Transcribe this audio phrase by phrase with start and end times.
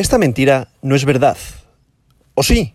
[0.00, 1.36] Esta mentira no es verdad.
[2.34, 2.72] ¿O sí?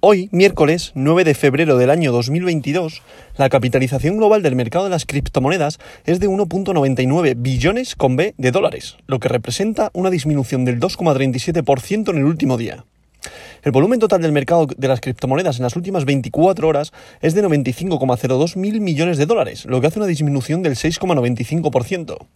[0.00, 3.00] Hoy, miércoles 9 de febrero del año 2022,
[3.38, 8.50] la capitalización global del mercado de las criptomonedas es de 1.99 billones con B de
[8.50, 12.84] dólares, lo que representa una disminución del 2,37% en el último día.
[13.62, 17.44] El volumen total del mercado de las criptomonedas en las últimas 24 horas es de
[17.44, 22.26] 95,02 mil millones de dólares, lo que hace una disminución del 6,95%.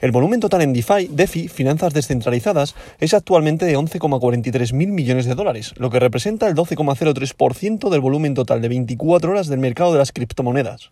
[0.00, 5.34] El volumen total en DeFi, DeFi, finanzas descentralizadas, es actualmente de 11,43 mil millones de
[5.34, 9.98] dólares, lo que representa el 12,03% del volumen total de 24 horas del mercado de
[9.98, 10.90] las criptomonedas.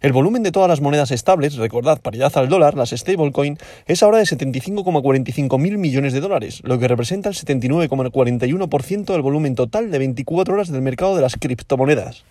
[0.00, 4.18] El volumen de todas las monedas estables, recordad, paridad al dólar, las stablecoin, es ahora
[4.18, 9.98] de 75,45 mil millones de dólares, lo que representa el 79,41% del volumen total de
[9.98, 12.24] 24 horas del mercado de las criptomonedas.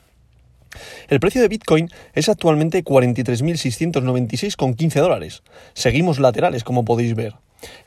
[1.08, 5.42] El precio de Bitcoin es actualmente 43.696,15 dólares.
[5.74, 7.34] Seguimos laterales, como podéis ver.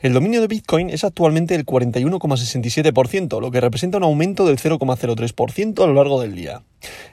[0.01, 5.83] El dominio de Bitcoin es actualmente el 41,67%, lo que representa un aumento del 0,03%
[5.83, 6.61] a lo largo del día.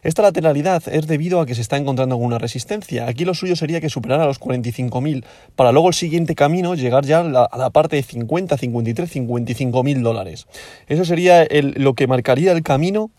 [0.02, 3.06] Esta lateralidad es debido a que se está encontrando alguna resistencia.
[3.08, 5.24] Aquí lo suyo sería que superara los 45.000
[5.56, 10.46] para luego el siguiente camino llegar ya a la, parte de 50, 53, 55.000 dólares.
[10.88, 13.10] Eso sería lo que marcaría el camino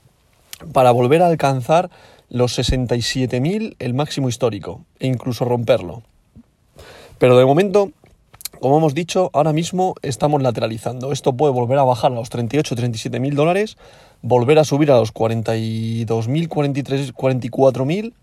[0.71, 1.89] para volver a alcanzar
[2.30, 6.03] los 67.000, el máximo histórico, e incluso romperlo.
[7.17, 7.91] Pero de momento,
[8.59, 11.11] como hemos dicho, ahora mismo estamos lateralizando.
[11.11, 13.78] Esto puede volver a bajar a los 38, 37 mil dólares,
[14.22, 18.14] volver a subir a los 42 mil, 43, 44 mil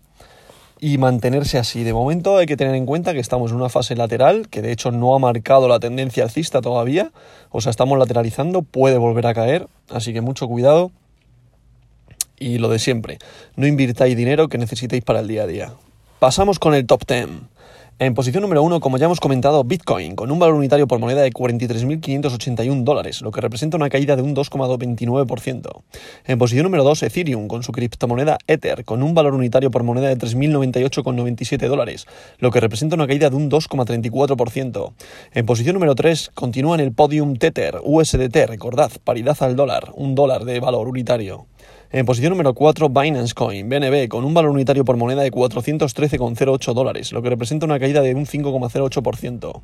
[0.79, 1.83] y mantenerse así.
[1.83, 4.73] De momento hay que tener en cuenta que estamos en una fase lateral, que de
[4.73, 7.11] hecho no ha marcado la tendencia alcista todavía,
[7.51, 10.91] o sea, estamos lateralizando, puede volver a caer, así que mucho cuidado.
[12.37, 13.19] Y lo de siempre,
[13.55, 15.73] no invirtáis dinero que necesitéis para el día a día.
[16.19, 17.27] Pasamos con el top 10.
[17.99, 21.21] En posición número 1, como ya hemos comentado, Bitcoin, con un valor unitario por moneda
[21.21, 25.83] de 43.581 dólares, lo que representa una caída de un 2,29%.
[26.25, 30.07] En posición número 2, Ethereum, con su criptomoneda Ether, con un valor unitario por moneda
[30.07, 32.07] de 3.098,97 dólares,
[32.39, 34.93] lo que representa una caída de un 2,34%.
[35.33, 40.15] En posición número 3, continúa en el podium Tether, USDT, recordad, paridad al dólar, un
[40.15, 41.45] dólar de valor unitario.
[41.95, 46.73] En posición número 4, Binance Coin, BNB, con un valor unitario por moneda de 413,08
[46.73, 49.61] dólares, lo que representa una caída de un 5,08%.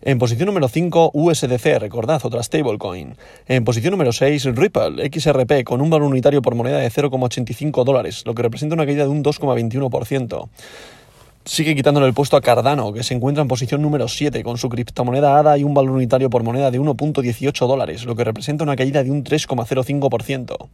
[0.00, 3.16] En posición número 5, USDC, recordad, otra stablecoin.
[3.46, 8.22] En posición número 6, Ripple, XRP, con un valor unitario por moneda de 0,85 dólares,
[8.24, 10.48] lo que representa una caída de un 2,21%
[11.44, 14.68] sigue quitándole el puesto a Cardano, que se encuentra en posición número 7 con su
[14.68, 18.76] criptomoneda ADA y un valor unitario por moneda de 1.18 dólares, lo que representa una
[18.76, 20.68] caída de un 3,05%.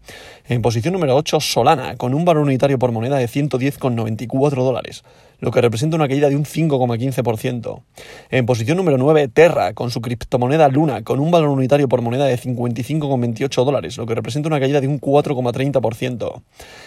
[0.48, 5.04] En posición número 8, Solana, con un valor unitario por moneda de 110,94 dólares,
[5.40, 7.82] lo que representa una caída de un 5,15%.
[8.30, 12.26] En posición número 9, Terra, con su criptomoneda Luna, con un valor unitario por moneda
[12.26, 16.42] de 55,28 dólares, lo que representa una caída de un 4,30%.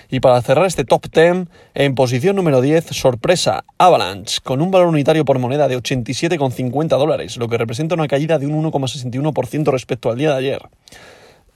[0.10, 4.90] Y para cerrar este top 10, en posición número 10, sorpresa, Avalanche, con un valor
[4.90, 10.12] unitario por moneda de 87,50 dólares, lo que representa una caída de un 1,61% respecto
[10.12, 10.62] al día de ayer.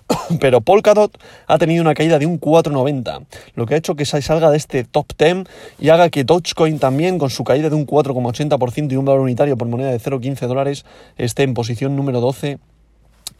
[0.40, 1.16] Pero Polkadot
[1.46, 4.84] ha tenido una caída de un 4,90, lo que ha hecho que salga de este
[4.86, 5.44] top 10
[5.78, 9.56] y haga que Dogecoin también, con su caída de un 4,80% y un valor unitario
[9.56, 10.84] por moneda de 0,15 dólares,
[11.18, 12.58] esté en posición número 12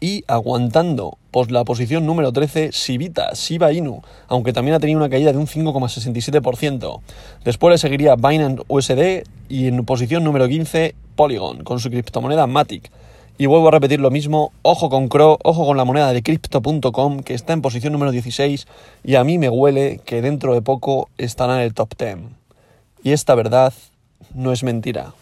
[0.00, 5.08] y aguantando pues, la posición número 13 Sibita, Shiba Inu, aunque también ha tenido una
[5.08, 7.00] caída de un 5,67%.
[7.44, 12.90] Después le seguiría Binance USD y en posición número 15 Polygon con su criptomoneda Matic.
[13.38, 17.20] Y vuelvo a repetir lo mismo, ojo con Cro, ojo con la moneda de crypto.com
[17.20, 18.66] que está en posición número 16
[19.04, 22.16] y a mí me huele que dentro de poco estará en el top 10.
[23.02, 23.74] Y esta verdad
[24.34, 25.12] no es mentira.